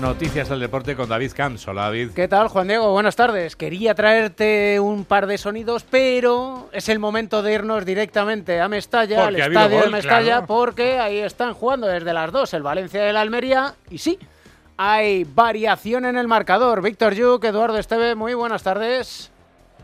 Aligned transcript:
Noticias 0.00 0.48
del 0.50 0.60
deporte 0.60 0.94
con 0.94 1.08
David 1.08 1.32
Camps. 1.34 1.66
Hola, 1.68 1.84
David. 1.84 2.10
¿Qué 2.14 2.28
tal, 2.28 2.48
Juan 2.48 2.68
Diego? 2.68 2.92
Buenas 2.92 3.16
tardes. 3.16 3.56
Quería 3.56 3.94
traerte 3.94 4.78
un 4.78 5.04
par 5.04 5.26
de 5.26 5.38
sonidos, 5.38 5.84
pero 5.88 6.68
es 6.72 6.88
el 6.88 6.98
momento 6.98 7.42
de 7.42 7.54
irnos 7.54 7.84
directamente 7.84 8.60
a 8.60 8.68
Mestalla, 8.68 9.26
al 9.26 9.36
estadio 9.36 9.80
de 9.80 9.88
Mestalla, 9.88 10.46
porque 10.46 10.98
ahí 10.98 11.18
están 11.18 11.54
jugando 11.54 11.86
desde 11.86 12.12
las 12.12 12.30
dos 12.30 12.52
el 12.54 12.62
Valencia 12.62 13.06
y 13.06 13.08
el 13.08 13.16
Almería. 13.16 13.74
Y 13.90 13.98
sí, 13.98 14.18
hay 14.76 15.24
variación 15.24 16.04
en 16.04 16.18
el 16.18 16.28
marcador. 16.28 16.82
Víctor 16.82 17.14
Yuk, 17.14 17.42
Eduardo 17.44 17.78
Esteve, 17.78 18.14
muy 18.14 18.34
buenas 18.34 18.62
tardes. 18.62 19.30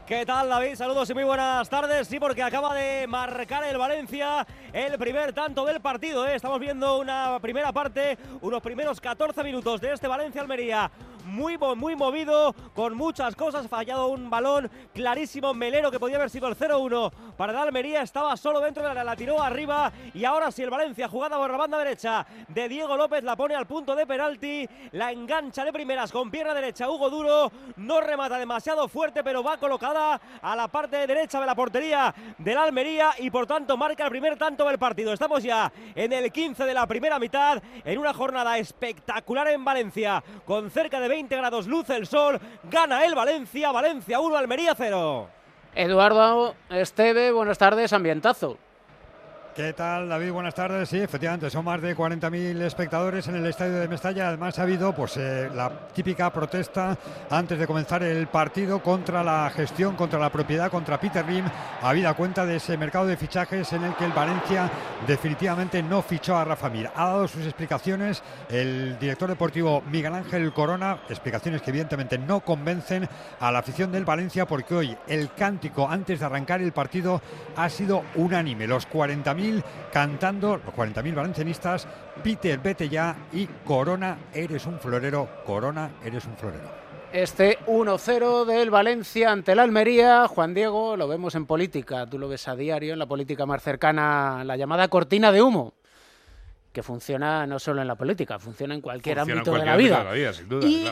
¿Qué 0.07 0.27
tal 0.27 0.48
David? 0.48 0.75
Saludos 0.75 1.09
y 1.11 1.14
muy 1.14 1.23
buenas 1.23 1.68
tardes. 1.68 2.09
Sí, 2.09 2.18
porque 2.18 2.43
acaba 2.43 2.75
de 2.75 3.07
marcar 3.07 3.62
el 3.62 3.79
Valencia 3.79 4.45
el 4.73 4.98
primer 4.98 5.32
tanto 5.32 5.64
del 5.64 5.80
partido. 5.80 6.27
¿eh? 6.27 6.35
Estamos 6.35 6.59
viendo 6.59 6.98
una 6.98 7.39
primera 7.41 7.73
parte, 7.73 8.18
unos 8.41 8.61
primeros 8.61 9.00
14 9.00 9.44
minutos 9.44 9.80
de 9.80 9.93
este 9.93 10.08
Valencia-Almería 10.08 10.91
muy, 11.25 11.58
muy 11.58 11.96
movido, 11.96 12.54
con 12.75 12.96
muchas 12.96 13.35
cosas, 13.36 13.68
fallado 13.68 14.08
un 14.08 14.30
balón 14.30 14.71
clarísimo, 14.94 15.54
Melero 15.54 15.90
que 15.90 16.00
podía 16.00 16.17
haber 16.17 16.30
sido 16.30 16.49
el 16.49 16.57
0-1 16.57 17.13
para 17.36 17.53
el 17.53 17.58
Almería, 17.58 18.03
estaba 18.03 18.36
solo 18.36 18.61
dentro 18.61 18.86
de 18.86 18.94
la, 18.94 19.04
la 19.04 19.17
tiró 19.17 19.43
arriba 19.43 19.93
y 20.14 20.25
ahora 20.25 20.50
si 20.50 20.63
el 20.63 20.71
Valencia 20.71 21.08
jugada 21.08 21.36
por 21.36 21.50
la 21.50 21.57
banda 21.57 21.79
derecha 21.79 22.27
de 22.49 22.68
Diego 22.68 22.96
López 22.96 23.22
la 23.22 23.36
pone 23.36 23.54
al 23.54 23.66
punto 23.66 23.94
de 23.94 24.07
penalti, 24.07 24.68
la 24.93 25.13
engancha 25.13 25.64
de 25.64 25.72
primeras 25.72 26.13
con 26.13 26.30
pierna 26.30 26.54
derecha 26.54 26.90
Hugo 26.90 27.11
Duro, 27.11 27.50
no 27.77 28.00
remata 28.00 28.39
demasiado 28.39 28.89
fuerte 28.89 29.25
pero 29.25 29.43
va 29.43 29.57
colocada 29.57 30.21
a 30.41 30.57
la 30.57 30.68
parte 30.68 31.07
derecha 31.07 31.41
de 31.41 31.46
la 31.46 31.54
portería 31.54 32.14
del 32.39 32.58
Almería 32.58 33.11
y 33.19 33.30
por 33.30 33.47
tanto 33.47 33.77
marca 33.77 34.05
el 34.05 34.11
primer 34.11 34.36
tanto 34.36 34.64
del 34.66 34.78
partido. 34.78 35.12
Estamos 35.12 35.42
ya 35.42 35.72
en 35.94 36.12
el 36.12 36.30
15 36.33 36.64
de 36.64 36.75
la 36.75 36.86
primera 36.86 37.19
mitad 37.19 37.62
en 37.84 37.98
una 37.98 38.12
jornada 38.12 38.58
espectacular 38.58 39.48
en 39.48 39.64
Valencia 39.64 40.22
con 40.44 40.70
cerca 40.70 41.00
de 41.00 41.08
20 41.12 41.36
grados, 41.36 41.66
luce 41.66 41.94
el 41.94 42.06
sol, 42.06 42.41
gana 42.70 43.05
el 43.05 43.14
Valencia, 43.14 43.70
Valencia 43.70 44.18
1, 44.18 44.34
Almería 44.34 44.74
0. 44.74 45.28
Eduardo 45.74 46.54
Esteve, 46.70 47.30
buenas 47.32 47.58
tardes, 47.58 47.92
ambientazo. 47.92 48.56
¿Qué 49.55 49.75
tal, 49.75 50.08
David? 50.08 50.33
Buenas 50.33 50.55
tardes. 50.55 50.89
Sí, 50.89 50.98
efectivamente, 50.98 51.50
son 51.50 51.67
más 51.67 51.83
de 51.83 51.95
40.000 51.95 52.58
espectadores 52.62 53.28
en 53.28 53.34
el 53.34 53.45
estadio 53.45 53.75
de 53.75 53.86
Mestalla. 53.86 54.28
Además, 54.28 54.59
ha 54.59 54.62
habido 54.62 54.94
pues, 54.94 55.19
eh, 55.19 55.50
la 55.55 55.89
típica 55.92 56.33
protesta 56.33 56.97
antes 57.28 57.59
de 57.59 57.67
comenzar 57.67 58.03
el 58.03 58.28
partido 58.28 58.83
contra 58.83 59.22
la 59.22 59.50
gestión, 59.55 59.94
contra 59.94 60.19
la 60.19 60.33
propiedad, 60.33 60.70
contra 60.70 60.98
Peter 60.98 61.28
Lim, 61.28 61.44
habida 61.83 62.14
cuenta 62.14 62.47
de 62.47 62.56
ese 62.56 62.78
mercado 62.78 63.05
de 63.05 63.19
fichajes 63.19 63.70
en 63.75 63.84
el 63.84 63.94
que 63.94 64.06
el 64.06 64.12
Valencia 64.12 64.70
definitivamente 65.06 65.83
no 65.83 66.00
fichó 66.00 66.34
a 66.34 66.47
Rafa 66.47 66.70
Mir. 66.70 66.89
Ha 66.94 67.09
dado 67.09 67.28
sus 67.28 67.44
explicaciones 67.44 68.22
el 68.48 68.98
director 68.98 69.28
deportivo 69.28 69.83
Miguel 69.83 70.14
Ángel 70.14 70.50
Corona, 70.55 71.00
explicaciones 71.11 71.61
que 71.61 71.69
evidentemente 71.69 72.16
no 72.16 72.41
convencen 72.41 73.06
a 73.39 73.53
la 73.53 73.59
afición 73.59 73.92
del 73.92 74.06
Valencia 74.06 74.47
porque 74.47 74.75
hoy 74.75 74.97
el 75.09 75.34
cántico 75.34 75.91
antes 75.91 76.20
de 76.20 76.25
arrancar 76.25 76.62
el 76.62 76.72
partido 76.72 77.20
ha 77.55 77.69
sido 77.69 78.03
unánime. 78.14 78.66
Los 78.66 78.89
40.000 78.89 79.41
cantando, 79.92 80.56
los 80.56 80.74
40.000 80.74 81.14
valencianistas, 81.14 81.86
Peter, 82.22 82.58
vete 82.58 82.88
ya 82.88 83.16
y 83.32 83.46
Corona, 83.64 84.18
eres 84.32 84.66
un 84.66 84.78
florero, 84.78 85.28
Corona, 85.44 85.90
eres 86.04 86.24
un 86.24 86.36
florero. 86.36 86.70
Este 87.12 87.58
1-0 87.66 88.46
del 88.46 88.70
Valencia 88.70 89.30
ante 89.30 89.54
la 89.54 89.64
Almería, 89.64 90.26
Juan 90.28 90.54
Diego, 90.54 90.96
lo 90.96 91.06
vemos 91.08 91.34
en 91.34 91.44
política, 91.44 92.06
tú 92.06 92.18
lo 92.18 92.26
ves 92.26 92.48
a 92.48 92.56
diario, 92.56 92.94
en 92.94 92.98
la 92.98 93.06
política 93.06 93.44
más 93.44 93.62
cercana, 93.62 94.42
la 94.44 94.56
llamada 94.56 94.88
cortina 94.88 95.30
de 95.30 95.42
humo, 95.42 95.74
que 96.72 96.82
funciona 96.82 97.46
no 97.46 97.58
solo 97.58 97.82
en 97.82 97.88
la 97.88 97.96
política, 97.96 98.38
funciona 98.38 98.74
en 98.74 98.80
cualquier 98.80 99.18
ámbito 99.18 99.52
de 99.52 99.64
la 99.64 99.76
vida. 99.76 100.06
y 100.62 100.86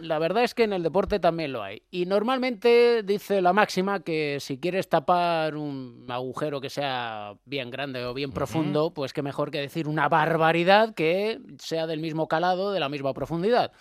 la 0.00 0.18
verdad 0.18 0.44
es 0.44 0.54
que 0.54 0.64
en 0.64 0.72
el 0.72 0.82
deporte 0.82 1.20
también 1.20 1.52
lo 1.52 1.62
hay. 1.62 1.82
Y 1.90 2.06
normalmente 2.06 3.02
dice 3.02 3.40
la 3.42 3.52
máxima 3.52 4.00
que 4.00 4.38
si 4.40 4.58
quieres 4.58 4.88
tapar 4.88 5.56
un 5.56 6.06
agujero 6.08 6.60
que 6.60 6.70
sea 6.70 7.34
bien 7.44 7.70
grande 7.70 8.04
o 8.04 8.14
bien 8.14 8.32
profundo, 8.32 8.92
pues 8.92 9.12
que 9.12 9.22
mejor 9.22 9.50
que 9.50 9.60
decir 9.60 9.88
una 9.88 10.08
barbaridad 10.08 10.94
que 10.94 11.40
sea 11.58 11.86
del 11.86 12.00
mismo 12.00 12.28
calado, 12.28 12.72
de 12.72 12.80
la 12.80 12.88
misma 12.88 13.12
profundidad. 13.14 13.72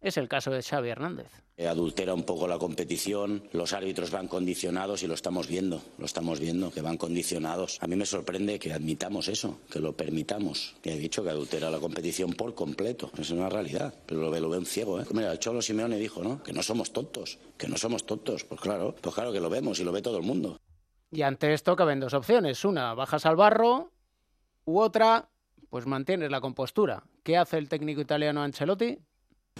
Es 0.00 0.16
el 0.16 0.28
caso 0.28 0.50
de 0.50 0.62
Xavi 0.62 0.88
Hernández. 0.88 1.42
Eh, 1.56 1.68
adultera 1.68 2.14
un 2.14 2.22
poco 2.24 2.48
la 2.48 2.58
competición, 2.58 3.42
los 3.52 3.74
árbitros 3.74 4.10
van 4.10 4.26
condicionados 4.26 5.02
y 5.02 5.06
lo 5.06 5.14
estamos 5.14 5.48
viendo, 5.48 5.82
lo 5.98 6.06
estamos 6.06 6.40
viendo, 6.40 6.70
que 6.70 6.80
van 6.80 6.96
condicionados. 6.96 7.78
A 7.82 7.86
mí 7.86 7.94
me 7.94 8.06
sorprende 8.06 8.58
que 8.58 8.72
admitamos 8.72 9.28
eso, 9.28 9.58
que 9.70 9.78
lo 9.78 9.92
permitamos. 9.92 10.74
Y 10.82 10.90
he 10.90 10.96
dicho 10.96 11.22
que 11.22 11.30
adultera 11.30 11.70
la 11.70 11.78
competición 11.78 12.32
por 12.32 12.54
completo, 12.54 13.10
es 13.18 13.30
una 13.30 13.50
realidad, 13.50 13.94
pero 14.06 14.22
lo 14.22 14.30
ve, 14.30 14.40
lo 14.40 14.48
ve 14.48 14.58
un 14.58 14.66
ciego. 14.66 15.00
¿eh? 15.00 15.04
Mira, 15.12 15.30
el 15.30 15.38
Cholo 15.38 15.60
Simeone 15.60 15.98
dijo, 15.98 16.22
¿no? 16.22 16.42
Que 16.42 16.54
no 16.54 16.62
somos 16.62 16.92
tontos, 16.92 17.38
que 17.58 17.68
no 17.68 17.76
somos 17.76 18.06
tontos. 18.06 18.44
Pues 18.44 18.60
claro, 18.60 18.94
pues 18.98 19.14
claro 19.14 19.32
que 19.32 19.40
lo 19.40 19.50
vemos 19.50 19.78
y 19.78 19.84
lo 19.84 19.92
ve 19.92 20.00
todo 20.00 20.16
el 20.16 20.24
mundo. 20.24 20.58
Y 21.10 21.20
ante 21.20 21.52
esto 21.52 21.76
caben 21.76 22.00
dos 22.00 22.14
opciones. 22.14 22.64
Una, 22.64 22.94
bajas 22.94 23.26
al 23.26 23.36
barro, 23.36 23.92
u 24.64 24.80
otra, 24.80 25.28
pues 25.68 25.86
mantienes 25.86 26.30
la 26.30 26.40
compostura. 26.40 27.04
¿Qué 27.22 27.36
hace 27.36 27.58
el 27.58 27.68
técnico 27.68 28.00
italiano 28.00 28.42
Ancelotti? 28.42 28.98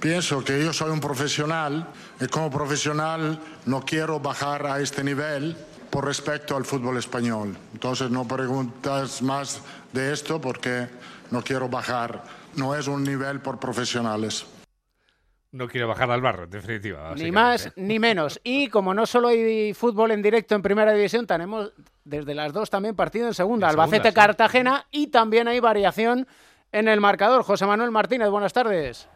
Pienso 0.03 0.45
que 0.45 0.65
yo 0.65 0.73
soy 0.73 0.91
un 0.91 0.99
profesional 0.99 1.87
y 2.21 2.27
como 2.27 2.51
profesional 2.51 3.39
no 3.67 3.83
quiero 3.83 4.19
bajar 4.19 4.67
a 4.67 4.81
este 4.81 5.05
nivel 5.05 5.57
por 5.91 6.05
respecto 6.05 6.57
al 6.57 6.65
fútbol 6.65 6.97
español. 6.97 7.57
Entonces 7.73 8.11
no 8.11 8.27
preguntas 8.27 9.23
más 9.23 9.63
de 9.93 10.13
esto 10.13 10.41
porque 10.41 10.89
no 11.31 11.41
quiero 11.43 11.69
bajar. 11.69 12.25
No 12.57 12.75
es 12.75 12.89
un 12.89 13.05
nivel 13.05 13.39
por 13.39 13.61
profesionales. 13.61 14.45
No 15.53 15.69
quiero 15.69 15.87
bajar 15.87 16.11
al 16.11 16.21
barro, 16.21 16.45
en 16.45 16.51
definitiva. 16.51 17.15
Ni 17.15 17.31
más 17.31 17.71
ni 17.77 18.01
menos. 18.01 18.41
Y 18.43 18.67
como 18.71 18.95
no 18.95 19.07
solo 19.07 19.29
hay 19.29 19.73
fútbol 19.73 20.11
en 20.11 20.21
directo 20.21 20.57
en 20.57 20.63
primera 20.63 20.93
división, 20.93 21.29
tenemos 21.29 21.73
desde 22.03 22.35
las 22.35 22.53
dos 22.53 22.71
también 22.71 22.97
partido 22.97 23.29
en 23.29 23.35
segunda. 23.35 23.69
Albacete-Cartagena 23.69 24.85
y 24.91 25.07
también 25.13 25.47
hay 25.47 25.61
variación 25.61 26.27
en 26.73 26.89
el 26.89 27.01
marcador. 27.01 27.45
José 27.45 27.67
Manuel 27.67 27.93
Martínez, 27.93 28.31
buenas 28.31 28.53
tardes. 28.53 29.09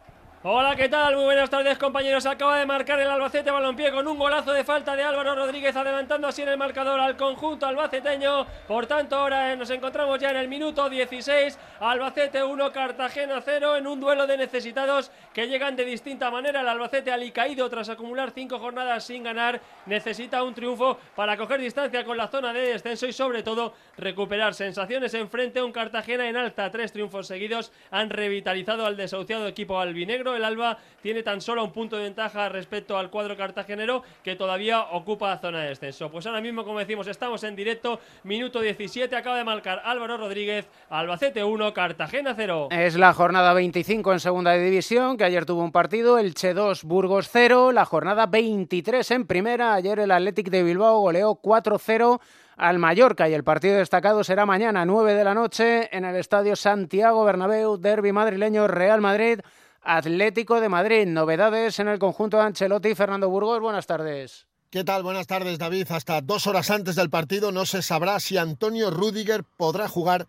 Hola, 0.43 0.75
¿qué 0.75 0.87
tal? 0.87 1.15
Muy 1.15 1.25
buenas 1.25 1.49
tardes, 1.49 1.79
compañeros. 1.79 2.27
Acaba 2.27 2.59
de 2.59 2.65
marcar 2.67 2.99
el 2.99 3.09
Albacete 3.09 3.49
Balompié 3.49 3.91
con 3.91 4.07
un 4.07 4.19
golazo 4.19 4.53
de 4.53 4.63
falta 4.63 4.95
de 4.95 5.01
Álvaro 5.01 5.33
Rodríguez, 5.33 5.75
adelantando 5.75 6.27
así 6.27 6.43
en 6.43 6.49
el 6.49 6.57
marcador 6.57 6.99
al 6.99 7.17
conjunto 7.17 7.65
albaceteño. 7.65 8.45
Por 8.67 8.85
tanto, 8.85 9.15
ahora 9.15 9.55
nos 9.55 9.71
encontramos 9.71 10.19
ya 10.19 10.29
en 10.29 10.37
el 10.37 10.47
minuto 10.47 10.87
16. 10.87 11.57
Albacete 11.79 12.43
1, 12.43 12.71
Cartagena 12.71 13.41
0, 13.43 13.77
en 13.77 13.87
un 13.87 13.99
duelo 13.99 14.27
de 14.27 14.37
necesitados 14.37 15.09
que 15.33 15.47
llegan 15.47 15.75
de 15.75 15.85
distinta 15.85 16.29
manera. 16.29 16.61
El 16.61 16.67
Albacete 16.67 17.11
alicaído 17.11 17.67
tras 17.67 17.89
acumular 17.89 18.29
cinco 18.29 18.59
jornadas 18.59 19.05
sin 19.05 19.23
ganar. 19.23 19.59
Necesita 19.87 20.43
un 20.43 20.53
triunfo 20.53 20.99
para 21.15 21.35
coger 21.35 21.59
distancia 21.59 22.05
con 22.05 22.15
la 22.15 22.27
zona 22.27 22.53
de 22.53 22.73
descenso 22.73 23.07
y, 23.07 23.11
sobre 23.11 23.41
todo, 23.41 23.73
recuperar 23.97 24.53
sensaciones 24.53 25.13
en 25.13 25.29
frente 25.29 25.59
a 25.59 25.65
un 25.65 25.71
Cartagena 25.71 26.29
en 26.29 26.37
alta. 26.37 26.71
Tres 26.71 26.91
triunfos 26.91 27.27
seguidos 27.27 27.71
han 27.91 28.09
revitalizado 28.09 28.85
al 28.85 28.97
desahuciado 28.97 29.47
equipo 29.47 29.79
albinegro 29.79 30.35
el 30.35 30.43
Alba 30.43 30.77
tiene 31.01 31.23
tan 31.23 31.41
solo 31.41 31.63
un 31.63 31.71
punto 31.71 31.97
de 31.97 32.03
ventaja 32.03 32.49
respecto 32.49 32.97
al 32.97 33.09
cuadro 33.09 33.35
cartagenero 33.35 34.03
que 34.23 34.35
todavía 34.35 34.81
ocupa 34.91 35.37
zona 35.37 35.61
de 35.61 35.69
descenso. 35.69 36.09
Pues 36.09 36.25
ahora 36.25 36.41
mismo, 36.41 36.63
como 36.63 36.79
decimos, 36.79 37.07
estamos 37.07 37.43
en 37.43 37.55
directo, 37.55 37.99
minuto 38.23 38.59
17, 38.59 39.15
acaba 39.15 39.37
de 39.37 39.43
marcar 39.43 39.81
Álvaro 39.85 40.17
Rodríguez, 40.17 40.67
Albacete 40.89 41.43
1, 41.43 41.73
Cartagena 41.73 42.33
0. 42.35 42.69
Es 42.71 42.95
la 42.95 43.13
jornada 43.13 43.53
25 43.53 44.13
en 44.13 44.19
segunda 44.19 44.53
división, 44.53 45.17
que 45.17 45.23
ayer 45.23 45.45
tuvo 45.45 45.63
un 45.63 45.71
partido, 45.71 46.17
el 46.17 46.33
Che 46.33 46.53
2, 46.53 46.83
Burgos 46.83 47.29
0, 47.31 47.71
la 47.71 47.85
jornada 47.85 48.25
23 48.25 49.11
en 49.11 49.27
primera, 49.27 49.73
ayer 49.73 49.99
el 49.99 50.11
Athletic 50.11 50.49
de 50.49 50.63
Bilbao 50.63 50.99
goleó 50.99 51.39
4-0 51.41 52.19
al 52.57 52.79
Mallorca 52.79 53.29
y 53.29 53.33
el 53.33 53.43
partido 53.43 53.77
destacado 53.77 54.23
será 54.23 54.45
mañana 54.45 54.83
9 54.83 55.13
de 55.13 55.23
la 55.23 55.33
noche 55.33 55.95
en 55.95 56.03
el 56.05 56.15
Estadio 56.15 56.55
Santiago 56.55 57.23
Bernabéu, 57.23 57.77
derby 57.77 58.11
madrileño 58.11 58.67
Real 58.67 58.99
Madrid. 58.99 59.39
Atlético 59.81 60.59
de 60.59 60.67
Madrid. 60.67 61.07
Novedades 61.07 61.79
en 61.79 61.87
el 61.87 61.97
conjunto 61.97 62.37
de 62.37 62.43
Ancelotti. 62.43 62.93
Fernando 62.93 63.29
Burgos, 63.29 63.61
buenas 63.61 63.87
tardes. 63.87 64.47
¿Qué 64.69 64.83
tal? 64.83 65.01
Buenas 65.01 65.27
tardes, 65.27 65.57
David. 65.59 65.87
Hasta 65.91 66.19
dos 66.19 66.45
horas 66.45 66.69
antes 66.71 66.95
del 66.95 67.09
partido 67.09 67.53
no 67.53 67.65
se 67.65 67.81
sabrá 67.81 68.19
si 68.19 68.37
Antonio 68.37 68.91
Rudiger 68.91 69.45
podrá 69.45 69.87
jugar 69.87 70.27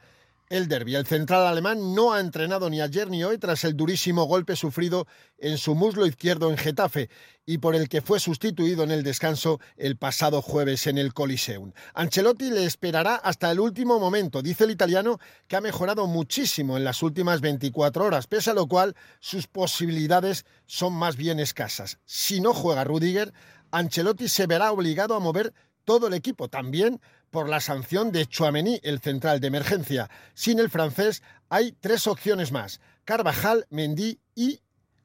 el 0.49 0.69
derby. 0.69 0.95
El 0.95 1.07
central 1.07 1.47
alemán 1.47 1.95
no 1.95 2.13
ha 2.13 2.21
entrenado 2.21 2.71
ni 2.71 2.81
ayer 2.81 3.11
ni 3.11 3.25
hoy 3.25 3.39
tras 3.39 3.65
el 3.65 3.77
durísimo 3.77 4.25
golpe 4.25 4.57
sufrido 4.57 5.07
en 5.39 5.59
su 5.59 5.75
muslo 5.75 6.07
izquierdo 6.07 6.51
en 6.51 6.57
Getafe 6.57 7.11
y 7.45 7.59
por 7.59 7.75
el 7.75 7.89
que 7.89 8.03
fue 8.03 8.21
sustituido 8.21 8.85
en 8.85 8.91
el 8.91 9.03
descanso 9.03 9.61
el 9.77 9.97
pasado 9.97 10.43
jueves 10.43 10.87
en 10.87 10.99
el 10.99 11.15
Coliseum. 11.15 11.73
Ancelotti 11.95 12.51
le 12.51 12.65
esperará 12.65 13.17
hasta 13.17 13.51
el 13.51 13.61
último 13.61 13.99
momento. 13.99 14.43
Dice 14.43 14.65
el 14.65 14.71
italiano 14.71 15.19
que 15.47 15.57
ha 15.57 15.61
mejorado 15.61 16.07
muchísimo 16.07 16.77
en 16.77 16.85
las 16.85 17.03
últimas 17.03 17.41
24 17.41 18.05
horas, 18.05 18.27
pese 18.27 18.51
a 18.51 18.55
lo 18.55 18.67
cual 18.67 18.95
sus 19.21 19.47
posibilidades 19.47 20.45
son 20.67 20.93
más 20.93 21.17
bien 21.17 21.41
escasas. 21.41 21.99
Si 22.05 22.41
no 22.41 22.55
juega 22.55 22.85
Rudiger, 22.85 23.33
Ancelotti 23.71 24.29
se 24.29 24.47
verá 24.47 24.73
obligado 24.73 25.15
a 25.15 25.21
mover 25.21 25.53
todo 25.85 26.09
el 26.09 26.15
equipo, 26.15 26.49
también 26.49 27.01
por 27.31 27.49
la 27.49 27.61
sanción 27.61 28.13
de 28.13 28.27
Chouameni, 28.27 28.81
el 28.83 29.01
central 29.01 29.41
de 29.41 29.49
emergencia. 29.49 30.11
Sin 30.35 30.59
el 30.59 30.71
francés 30.71 31.23
hay 31.49 31.73
tres 31.73 32.07
opciones 32.07 32.53
más, 32.53 32.81
Carvajal, 33.05 33.67
Mendy 33.71 34.21
y 34.35 34.61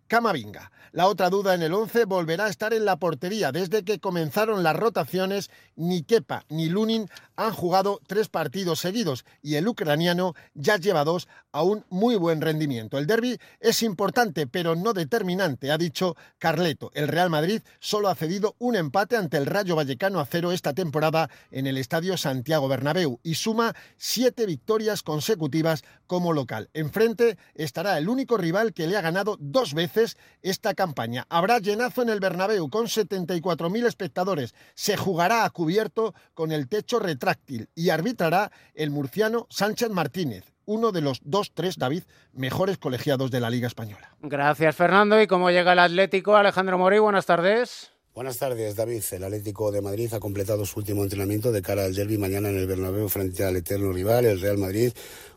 Camavinga. 0.07 0.71
La 0.91 1.07
otra 1.07 1.31
duda 1.31 1.55
en 1.55 1.63
el 1.63 1.73
11 1.73 2.05
volverá 2.05 2.45
a 2.45 2.49
estar 2.49 2.71
en 2.71 2.85
la 2.85 2.97
portería. 2.97 3.51
Desde 3.51 3.83
que 3.83 3.99
comenzaron 3.99 4.61
las 4.61 4.75
rotaciones, 4.75 5.49
ni 5.75 6.03
Kepa 6.03 6.45
ni 6.49 6.69
Lunin 6.69 7.09
han 7.35 7.51
jugado 7.51 7.99
tres 8.05 8.29
partidos 8.29 8.79
seguidos 8.79 9.25
y 9.41 9.55
el 9.55 9.67
ucraniano 9.67 10.35
ya 10.53 10.77
lleva 10.77 11.03
dos 11.03 11.27
a 11.53 11.63
un 11.63 11.85
muy 11.89 12.15
buen 12.15 12.41
rendimiento. 12.41 12.97
El 12.97 13.07
derby 13.07 13.37
es 13.59 13.83
importante, 13.83 14.47
pero 14.47 14.75
no 14.75 14.91
determinante, 14.91 15.71
ha 15.71 15.77
dicho 15.77 16.17
Carleto. 16.39 16.91
El 16.93 17.07
Real 17.07 17.29
Madrid 17.29 17.61
solo 17.79 18.09
ha 18.09 18.15
cedido 18.15 18.55
un 18.59 18.75
empate 18.75 19.15
ante 19.15 19.37
el 19.37 19.45
Rayo 19.45 19.75
Vallecano 19.75 20.19
a 20.19 20.25
cero 20.25 20.51
esta 20.51 20.73
temporada 20.73 21.29
en 21.51 21.67
el 21.67 21.77
Estadio 21.77 22.17
Santiago 22.17 22.67
Bernabéu 22.67 23.19
y 23.23 23.35
suma 23.35 23.75
siete 23.97 24.45
victorias 24.45 25.03
consecutivas 25.03 25.83
como 26.07 26.33
local. 26.33 26.69
Enfrente 26.73 27.37
estará 27.53 27.97
el 27.97 28.09
único 28.09 28.37
rival 28.37 28.73
que 28.73 28.87
le 28.87 28.97
ha 28.97 29.01
ganado 29.01 29.37
dos 29.39 29.73
veces 29.73 30.17
esta 30.41 30.73
campaña. 30.73 31.25
Habrá 31.29 31.59
llenazo 31.59 32.01
en 32.01 32.09
el 32.09 32.19
Bernabéu 32.19 32.69
con 32.69 32.87
74.000 32.87 33.85
espectadores. 33.85 34.55
Se 34.73 34.97
jugará 34.97 35.45
a 35.45 35.49
cubierto 35.51 36.15
con 36.33 36.51
el 36.51 36.67
techo 36.67 36.99
retráctil 36.99 37.69
y 37.75 37.89
arbitrará 37.89 38.51
el 38.73 38.89
murciano 38.89 39.45
Sánchez 39.49 39.91
Martínez 39.91 40.52
uno 40.65 40.91
de 40.91 41.01
los 41.01 41.19
dos, 41.23 41.51
tres, 41.53 41.77
David, 41.77 42.03
mejores 42.33 42.77
colegiados 42.77 43.31
de 43.31 43.39
la 43.39 43.49
Liga 43.49 43.67
Española. 43.67 44.15
Gracias, 44.21 44.75
Fernando. 44.75 45.21
¿Y 45.21 45.27
cómo 45.27 45.49
llega 45.51 45.73
el 45.73 45.79
Atlético? 45.79 46.35
Alejandro 46.35 46.77
Mori, 46.77 46.99
buenas 46.99 47.25
tardes. 47.25 47.93
Buenas 48.15 48.37
tardes, 48.37 48.75
David. 48.75 49.01
El 49.11 49.23
Atlético 49.23 49.71
de 49.71 49.81
Madrid 49.81 50.13
ha 50.13 50.19
completado 50.19 50.67
su 50.67 50.79
último 50.79 51.01
entrenamiento 51.01 51.51
de 51.51 51.63
cara 51.63 51.83
al 51.85 51.95
derby 51.95 52.19
mañana 52.19 52.49
en 52.49 52.57
el 52.57 52.67
Bernabéu 52.67 53.09
frente 53.09 53.43
al 53.43 53.55
eterno 53.55 53.91
rival, 53.91 54.25
el 54.25 54.39
Real 54.39 54.59
Madrid, 54.59 54.93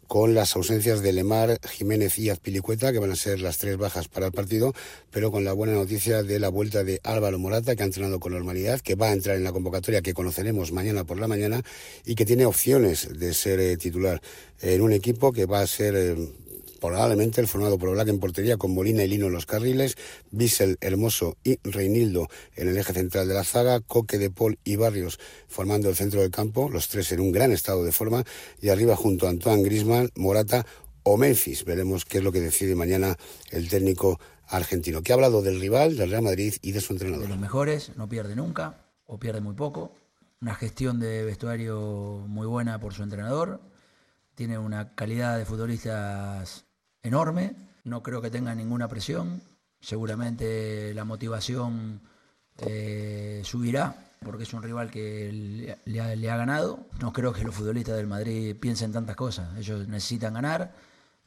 con 0.07 0.35
las 0.35 0.57
ausencias 0.57 1.03
de 1.03 1.13
Lemar, 1.13 1.59
Jiménez 1.69 2.19
y 2.19 2.31
Azpilicueta, 2.31 2.93
que 2.93 2.99
van 2.99 3.11
a 3.11 3.17
ser 3.17 3.41
las 3.41 3.59
tres 3.59 3.77
bajas 3.77 4.09
para 4.09 4.27
el 4.27 4.33
partido, 4.33 4.75
pero 5.11 5.31
con 5.31 5.45
la 5.45 5.53
buena 5.53 5.75
noticia 5.75 6.23
de 6.23 6.39
la 6.39 6.49
vuelta 6.49 6.85
de 6.85 7.01
Álvaro 7.03 7.39
Morata, 7.39 7.75
que 7.75 7.83
ha 7.83 7.87
entrenado 7.87 8.21
con 8.21 8.33
normalidad, 8.33 8.81
que 8.81 8.95
va 8.95 9.09
a 9.09 9.13
entrar 9.13 9.37
en 9.37 9.45
la 9.45 9.53
convocatoria 9.53 10.03
que 10.03 10.15
conoceremos 10.15 10.73
mañana 10.73 11.05
por 11.05 11.19
la 11.19 11.29
mañana 11.29 11.63
y 12.05 12.15
que 12.15 12.25
tiene 12.25 12.47
opciones 12.47 13.19
de 13.19 13.35
ser 13.35 13.61
eh, 13.61 13.77
titular 13.77 14.21
en 14.61 14.81
un 14.81 14.93
equipo 14.93 15.33
que 15.33 15.47
va 15.47 15.61
a 15.61 15.67
ser 15.67 15.95
eh, 15.97 16.17
probablemente 16.81 17.41
el 17.41 17.49
formado 17.49 17.79
por 17.79 17.91
Black 17.91 18.09
en 18.09 18.21
portería 18.21 18.57
con 18.57 18.75
Molina 18.75 19.03
y 19.05 19.09
Lino 19.09 19.27
en 19.27 19.33
los 19.33 19.47
carriles, 19.47 19.97
Bissell, 20.31 20.77
Hermoso 20.81 21.37
y 21.45 21.59
Reinildo 21.63 22.29
en 22.55 22.69
el 22.69 22.77
eje 22.77 22.93
central 22.93 23.29
de 23.29 23.35
la 23.35 23.45
zaga, 23.45 23.81
Coque 23.81 24.19
de 24.19 24.31
Paul 24.31 24.59
y 24.65 24.77
Barrios 24.77 25.19
formando 25.49 25.89
el 25.89 25.97
centro 25.97 26.21
del 26.21 26.31
campo, 26.31 26.69
los 26.69 26.89
tres 26.89 27.13
en 27.13 27.21
un 27.21 27.33
gran 27.33 27.53
estado 27.53 27.85
de 27.85 27.93
forma, 27.93 28.25
y 28.61 28.69
arriba 28.69 28.97
junto 28.97 29.27
a 29.27 29.31
Antoine 29.31 29.63
Grisman, 29.63 30.11
Morata 30.17 30.67
o 31.03 31.17
Memphis. 31.17 31.65
Veremos 31.65 32.05
qué 32.05 32.19
es 32.19 32.25
lo 32.25 32.33
que 32.33 32.41
decide 32.41 32.75
mañana 32.75 33.17
el 33.51 33.69
técnico 33.69 34.19
argentino, 34.49 35.03
que 35.03 35.13
ha 35.13 35.15
hablado 35.15 35.43
del 35.43 35.61
rival, 35.61 35.97
del 35.97 36.11
Real 36.11 36.23
Madrid 36.23 36.55
y 36.63 36.73
de 36.73 36.81
su 36.81 36.93
entrenador. 36.93 37.23
De 37.23 37.29
los 37.29 37.39
mejores, 37.39 37.93
no 37.97 38.09
pierde 38.09 38.37
nunca 38.37 38.87
o 39.07 39.19
pierde 39.19 39.41
muy 39.41 39.55
poco. 39.55 39.93
Una 40.41 40.55
gestión 40.55 41.01
de 41.01 41.25
vestuario 41.25 42.25
muy 42.27 42.47
buena 42.47 42.79
por 42.79 42.93
su 42.93 43.03
entrenador. 43.03 43.61
Tiene 44.35 44.59
una 44.59 44.95
calidad 44.95 45.39
de 45.39 45.47
futbolistas 45.47 46.66
enorme, 47.07 47.55
no 47.85 48.03
creo 48.03 48.21
que 48.21 48.31
tenga 48.31 48.55
ninguna 48.55 48.89
presión, 48.89 49.43
seguramente 49.81 50.93
la 50.95 51.05
motivación 51.05 52.01
eh, 52.59 53.43
subirá 53.45 54.07
porque 54.25 54.43
es 54.43 54.53
un 54.53 54.63
rival 54.63 54.91
que 54.91 55.31
le, 55.85 56.17
le, 56.17 56.31
ha, 56.31 56.37
ganado. 56.37 56.81
No 57.01 57.13
creo 57.13 57.33
que 57.33 57.45
los 57.45 57.55
futbolistas 57.55 57.97
del 57.97 58.07
Madrid 58.07 58.57
piensen 58.59 58.93
tantas 58.93 59.15
cosas, 59.15 59.57
ellos 59.57 59.87
necesitan 59.89 60.35
ganar, 60.35 60.75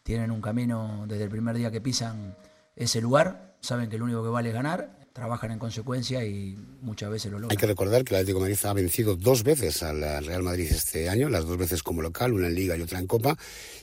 tienen 0.04 0.32
un 0.32 0.42
camino 0.42 1.06
desde 1.08 1.24
el 1.24 1.30
primer 1.30 1.56
día 1.56 1.72
que 1.72 1.82
pisan 1.82 2.36
ese 2.76 3.00
lugar, 3.00 3.56
saben 3.62 3.90
que 3.90 3.98
lo 3.98 4.06
único 4.06 4.24
que 4.24 4.30
vale 4.30 4.50
es 4.50 4.56
ganar 4.56 4.99
trabajan 5.14 5.52
en 5.52 5.60
consecuencia 5.60 6.24
y 6.24 6.58
muchas 6.82 7.10
veces 7.10 7.32
lo 7.32 7.40
logran. 7.40 7.52
Hay 7.52 7.58
que 7.58 7.68
recordar 7.68 8.04
que 8.04 8.14
el 8.14 8.22
Atlético 8.22 8.40
Madrid 8.40 8.58
ha 8.64 8.74
vencido 8.74 9.16
dos 9.16 9.44
veces 9.44 9.84
al 9.84 10.02
Real 10.26 10.44
Madrid 10.44 10.68
este 10.70 11.10
año, 11.10 11.30
las 11.30 11.46
dos 11.46 11.58
veces 11.58 11.84
como 11.84 12.02
local, 12.02 12.34
una 12.34 12.48
en 12.48 12.56
Liga 12.56 12.78
y 12.78 12.82
otra 12.82 13.00
en 13.00 13.08
Copa, 13.08 13.38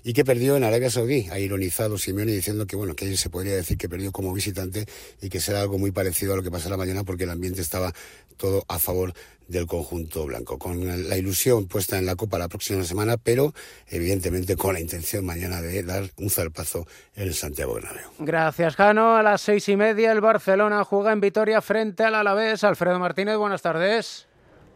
y 0.04 0.12
que 0.12 0.24
perdió 0.24 0.56
en 0.56 0.64
Arabia 0.64 0.90
Saudí. 0.90 1.28
Ha 1.30 1.38
ironizado 1.38 1.98
Simeone 1.98 2.32
diciendo 2.32 2.66
que 2.66 2.76
bueno, 2.76 2.94
que 2.94 3.16
se 3.16 3.30
podría 3.30 3.54
decir 3.54 3.76
que 3.76 3.88
perdió 3.88 4.12
como 4.12 4.32
visitante 4.32 4.86
y 5.20 5.28
que 5.28 5.40
será 5.40 5.60
algo 5.60 5.78
muy 5.78 5.90
parecido 5.90 6.34
a 6.34 6.36
lo 6.36 6.42
que 6.42 6.50
pasará 6.50 6.76
mañana 6.76 7.04
porque 7.04 7.24
el 7.24 7.30
ambiente 7.30 7.60
estaba 7.60 7.92
todo 8.36 8.64
a 8.68 8.78
favor 8.78 9.14
del 9.48 9.66
conjunto 9.66 10.24
blanco, 10.26 10.58
con 10.58 11.08
la 11.08 11.16
ilusión 11.16 11.66
puesta 11.66 11.98
en 11.98 12.06
la 12.06 12.16
Copa 12.16 12.38
la 12.38 12.48
próxima 12.48 12.84
semana, 12.84 13.16
pero 13.16 13.52
evidentemente 13.88 14.56
con 14.56 14.74
la 14.74 14.80
intención 14.80 15.24
mañana 15.24 15.60
de 15.60 15.82
dar 15.82 16.04
un 16.16 16.30
zarpazo 16.30 16.86
en 17.14 17.28
el 17.28 17.34
Santiago 17.34 17.74
Bernabéu. 17.74 18.10
Gracias, 18.18 18.76
Jano. 18.76 19.16
A 19.16 19.22
las 19.22 19.40
seis 19.40 19.68
y 19.68 19.76
media 19.76 20.12
el 20.12 20.20
Barcelona 20.20 20.84
juega 20.84 21.12
en 21.12 21.20
Vitoria 21.20 21.60
frente 21.60 22.04
al 22.04 22.14
Alavés. 22.14 22.64
Alfredo 22.64 22.98
Martínez, 22.98 23.36
buenas 23.36 23.62
tardes. 23.62 24.26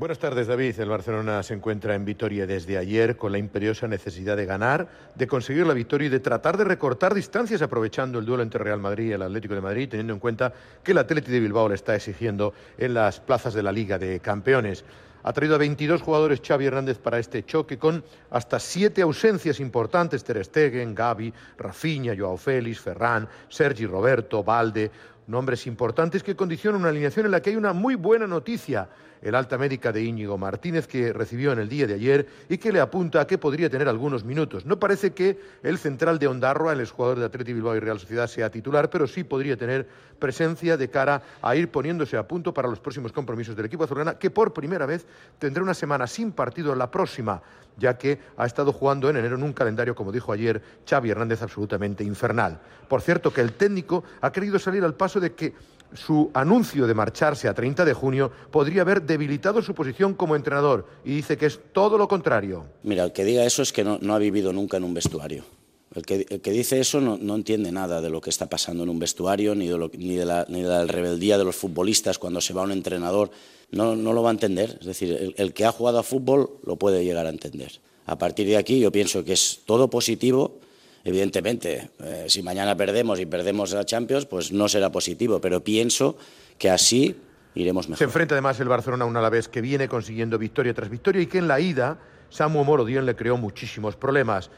Buenas 0.01 0.19
tardes, 0.19 0.47
David. 0.47 0.81
El 0.81 0.89
Barcelona 0.89 1.43
se 1.43 1.53
encuentra 1.53 1.95
en 1.95 2.07
Vitoria 2.07 2.47
desde 2.47 2.79
ayer 2.79 3.19
con 3.19 3.33
la 3.33 3.37
imperiosa 3.37 3.87
necesidad 3.87 4.35
de 4.35 4.47
ganar, 4.47 4.89
de 5.15 5.27
conseguir 5.27 5.67
la 5.67 5.75
victoria 5.75 6.07
y 6.07 6.09
de 6.09 6.21
tratar 6.21 6.57
de 6.57 6.65
recortar 6.65 7.13
distancias 7.13 7.61
aprovechando 7.61 8.19
el 8.19 8.25
duelo 8.25 8.43
entre 8.43 8.65
Real 8.65 8.81
Madrid 8.81 9.11
y 9.11 9.13
el 9.13 9.21
Atlético 9.21 9.55
de 9.55 9.61
Madrid, 9.61 9.91
teniendo 9.91 10.15
en 10.15 10.19
cuenta 10.19 10.55
que 10.83 10.93
el 10.93 10.99
Atlético 10.99 11.33
de 11.33 11.41
Bilbao 11.41 11.69
le 11.69 11.75
está 11.75 11.95
exigiendo 11.95 12.55
en 12.79 12.95
las 12.95 13.21
plazas 13.21 13.53
de 13.53 13.63
la 13.63 13.73
Liga 13.73 13.99
de 13.99 14.21
Campeones. 14.21 14.87
Ha 15.23 15.35
traído 15.35 15.57
a 15.57 15.59
22 15.59 16.01
jugadores 16.01 16.41
Xavi 16.41 16.65
Hernández 16.65 16.97
para 16.97 17.19
este 17.19 17.45
choque 17.45 17.77
con 17.77 18.03
hasta 18.31 18.59
siete 18.59 19.03
ausencias 19.03 19.61
importantes, 19.61 20.25
Ter 20.25 20.43
Stegen, 20.43 20.95
Gavi, 20.95 21.31
Rafinha, 21.59 22.15
Joao 22.17 22.39
Félix, 22.39 22.81
Ferran, 22.81 23.29
Sergi 23.51 23.85
Roberto, 23.85 24.43
Valde, 24.43 24.91
nombres 25.31 25.67
importantes 25.67 26.23
que 26.23 26.37
condicionan 26.37 26.81
una 26.81 26.91
alineación 26.91 27.27
en 27.27 27.33
la 27.33 27.41
que 27.41 27.51
hay 27.51 27.57
una 27.57 27.73
muy 27.73 27.95
buena 27.95 28.27
noticia 28.27 28.89
el 29.23 29.35
alta 29.35 29.59
médica 29.59 29.93
de 29.93 30.03
Íñigo 30.03 30.39
Martínez 30.39 30.87
que 30.87 31.13
recibió 31.13 31.53
en 31.53 31.59
el 31.59 31.69
día 31.69 31.87
de 31.87 31.95
ayer 31.95 32.27
y 32.49 32.59
que 32.59 32.73
le 32.73 32.81
apunta 32.81 33.21
a 33.21 33.27
que 33.27 33.39
podría 33.39 33.69
tener 33.69 33.89
algunos 33.89 34.25
minutos. 34.25 34.65
No 34.65 34.79
parece 34.79 35.13
que 35.13 35.39
el 35.63 35.79
central 35.79 36.19
de 36.19 36.27
Ondarroa, 36.27 36.73
el 36.73 36.81
exjugador 36.81 37.19
de 37.19 37.27
Atleti 37.27 37.53
Bilbao 37.53 37.77
y 37.77 37.81
Real 37.81 38.01
Sociedad, 38.01 38.27
sea 38.27 38.51
titular, 38.51 38.89
pero 38.91 39.07
sí 39.07 39.25
podría 39.25 39.57
tener 39.57 39.87
presencia 40.19 40.77
de 40.77 40.91
cara 40.91 41.23
a 41.43 41.57
ir 41.57 41.71
poniéndose 41.71 42.17
a 42.17 42.27
punto 42.27 42.53
para 42.53 42.69
los 42.69 42.81
próximos 42.81 43.13
compromisos 43.13 43.57
del 43.57 43.67
equipo 43.67 43.85
azulgrana, 43.85 44.19
que 44.19 44.31
por 44.31 44.53
primera 44.53 44.87
vez 44.87 45.07
tendrá 45.39 45.63
una 45.63 45.75
semana 45.75 46.07
sin 46.07 46.33
partido 46.33 46.75
la 46.75 46.91
próxima, 46.91 47.43
ya 47.77 47.97
que 47.97 48.19
ha 48.37 48.47
estado 48.47 48.73
jugando 48.73 49.09
en 49.09 49.17
enero 49.17 49.37
en 49.37 49.43
un 49.43 49.53
calendario, 49.53 49.95
como 49.95 50.13
dijo 50.13 50.33
ayer 50.33 50.61
Xavi 50.89 51.11
Hernández, 51.11 51.43
absolutamente 51.43 52.05
infernal. 52.05 52.61
Por 52.89 53.01
cierto, 53.01 53.33
que 53.33 53.41
el 53.41 53.53
técnico 53.53 54.05
ha 54.21 54.33
querido 54.33 54.59
salir 54.59 54.85
al 54.85 54.95
paso 54.95 55.20
de 55.21 55.35
que 55.35 55.55
su 55.95 56.31
anuncio 56.35 56.87
de 56.87 56.95
marcharse 56.95 57.49
a 57.49 57.55
30 57.55 57.85
de 57.85 57.95
junio 57.95 58.31
podría 58.51 58.83
haber 58.83 59.03
debilitado 59.03 59.63
su 59.63 59.75
posición 59.75 60.15
como 60.15 60.37
entrenador 60.37 60.87
y 61.05 61.17
dice 61.17 61.37
que 61.37 61.47
es 61.47 61.59
todo 61.73 61.99
lo 61.99 62.09
contrario. 62.09 62.65
Mira, 62.83 63.05
el 63.05 63.13
que 63.13 63.25
diga 63.25 63.45
eso 63.45 63.63
es 63.63 63.73
que 63.73 63.85
no, 63.85 63.99
ha 64.15 64.19
vivido 64.19 64.53
nunca 64.53 64.77
en 64.77 64.85
un 64.85 64.95
vestuario. 64.95 65.45
El 65.93 66.05
que, 66.05 66.53
dice 66.53 66.79
eso 66.79 67.01
no, 67.01 67.35
entiende 67.35 67.73
nada 67.73 68.01
de 68.01 68.11
lo 68.11 68.21
que 68.21 68.31
está 68.31 68.49
pasando 68.49 68.85
en 68.85 68.91
un 68.91 69.01
vestuario, 69.01 69.57
ni 69.57 69.67
de, 69.67 69.91
ni, 69.99 70.15
de 70.15 70.25
la, 70.25 70.47
ni 70.49 70.63
de 70.63 70.69
la, 70.69 70.85
rebeldía 70.85 71.37
de 71.37 71.45
los 71.45 71.57
futbolistas 71.57 72.17
cuando 72.17 72.41
se 72.41 72.55
va 72.55 72.63
un 72.63 72.71
entrenador. 72.71 73.33
No, 73.73 73.97
no 73.97 74.13
lo 74.13 74.23
va 74.23 74.31
a 74.31 74.33
entender. 74.33 74.79
Es 74.81 74.87
decir, 74.87 75.11
el, 75.11 75.35
el 75.37 75.53
que 75.53 75.65
ha 75.65 75.73
jugado 75.73 75.99
a 75.99 76.05
fútbol 76.05 76.51
lo 76.65 76.77
puede 76.77 77.05
llegar 77.05 77.27
a 77.27 77.31
entender. 77.31 77.81
A 78.07 78.19
partir 78.19 78.47
de 78.47 78.57
aquí 78.57 78.79
yo 78.79 78.93
pienso 78.93 79.25
que 79.25 79.33
es 79.33 79.63
todo 79.67 79.91
positivo 79.91 80.61
Evidentemente, 81.05 81.91
eh, 82.01 82.27
si 82.29 82.43
mañana 82.43 82.77
perdemos 82.77 83.21
y 83.21 83.27
perdemos 83.27 83.73
la 83.73 83.85
Champions, 83.85 84.27
pues 84.27 84.53
no 84.53 84.69
será 84.69 84.91
positivo, 84.93 85.41
pero 85.41 85.65
pienso 85.65 86.17
que 86.59 86.71
así 86.71 87.17
iremos 87.55 87.89
mejor. 87.89 87.99
Se 87.99 88.05
enfrenta 88.05 88.35
además 88.35 88.61
el 88.61 88.69
Barcelona 88.69 89.05
a 89.05 89.07
un 89.09 89.17
Alavés 89.17 89.49
que 89.49 89.61
viene 89.61 89.89
consiguiendo 89.89 90.39
victoria 90.39 90.75
tras 90.75 90.91
victoria 90.91 91.23
y 91.23 91.27
que 91.27 91.39
en 91.39 91.49
la 91.49 91.59
ida 91.59 91.99
Samu 92.29 92.63
Morodion 92.65 93.07
le 93.07 93.17
creó 93.17 93.37
muchísimos 93.37 93.97
problemas. 93.97 94.51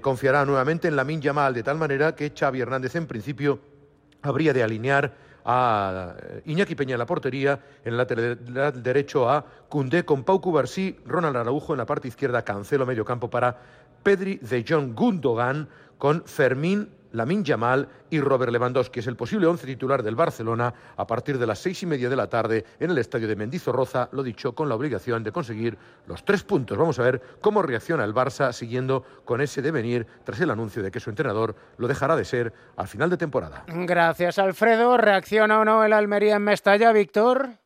confiará 0.00 0.46
nuevamente 0.46 0.88
en 0.88 0.96
la 0.96 1.04
Yamal 1.04 1.52
de 1.52 1.62
tal 1.62 1.76
manera 1.76 2.14
que 2.14 2.32
Xavi 2.34 2.60
Hernández 2.60 2.96
en 2.96 3.06
principio 3.06 3.60
habría 4.22 4.54
de 4.54 4.62
alinear 4.62 5.12
a 5.48 6.16
Iñaki 6.44 6.74
Peña 6.74 6.94
en 6.94 6.98
la 6.98 7.06
portería, 7.06 7.60
en 7.84 7.92
el 7.92 7.96
lateral 7.98 8.82
derecho 8.82 9.30
a 9.30 9.44
Cundé 9.68 10.04
con 10.04 10.24
Pau 10.24 10.40
Cubarsí, 10.40 10.96
Ronald 11.04 11.36
Araujo 11.36 11.72
en 11.72 11.78
la 11.78 11.86
parte 11.86 12.08
izquierda, 12.08 12.42
Cancelo 12.42 12.84
medio 12.84 13.04
campo 13.04 13.30
para 13.30 13.56
Pedri 14.06 14.36
de 14.36 14.64
John 14.64 14.94
Gundogan 14.94 15.68
con 15.98 16.22
Fermín 16.26 16.88
Lamin 17.10 17.42
Yamal 17.42 17.88
y 18.08 18.20
Robert 18.20 18.52
Lewandowski. 18.52 19.00
Es 19.00 19.08
el 19.08 19.16
posible 19.16 19.48
once 19.48 19.66
titular 19.66 20.00
del 20.00 20.14
Barcelona 20.14 20.72
a 20.96 21.04
partir 21.08 21.38
de 21.38 21.46
las 21.48 21.58
seis 21.58 21.82
y 21.82 21.86
media 21.86 22.08
de 22.08 22.14
la 22.14 22.28
tarde 22.28 22.64
en 22.78 22.92
el 22.92 22.98
estadio 22.98 23.26
de 23.26 23.34
Mendizorroza, 23.34 24.08
lo 24.12 24.22
dicho, 24.22 24.54
con 24.54 24.68
la 24.68 24.76
obligación 24.76 25.24
de 25.24 25.32
conseguir 25.32 25.76
los 26.06 26.24
tres 26.24 26.44
puntos. 26.44 26.78
Vamos 26.78 27.00
a 27.00 27.02
ver 27.02 27.20
cómo 27.40 27.62
reacciona 27.62 28.04
el 28.04 28.14
Barça 28.14 28.52
siguiendo 28.52 29.02
con 29.24 29.40
ese 29.40 29.60
devenir 29.60 30.06
tras 30.22 30.38
el 30.38 30.52
anuncio 30.52 30.84
de 30.84 30.92
que 30.92 31.00
su 31.00 31.10
entrenador 31.10 31.56
lo 31.76 31.88
dejará 31.88 32.14
de 32.14 32.24
ser 32.24 32.52
al 32.76 32.86
final 32.86 33.10
de 33.10 33.16
temporada. 33.16 33.64
Gracias, 33.66 34.38
Alfredo. 34.38 34.98
¿Reacciona 34.98 35.58
o 35.58 35.64
no 35.64 35.82
el 35.82 35.92
Almería 35.92 36.36
en 36.36 36.44
Mestalla, 36.44 36.92
Víctor? 36.92 37.58